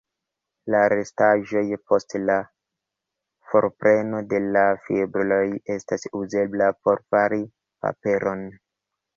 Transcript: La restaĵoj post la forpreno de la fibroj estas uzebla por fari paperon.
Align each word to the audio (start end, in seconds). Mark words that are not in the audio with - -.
La 0.75 0.79
restaĵoj 0.93 1.61
post 1.91 2.15
la 2.29 2.37
forpreno 3.51 4.23
de 4.33 4.41
la 4.57 4.65
fibroj 4.87 5.43
estas 5.77 6.09
uzebla 6.23 6.71
por 6.87 7.05
fari 7.13 7.43
paperon. 7.87 8.47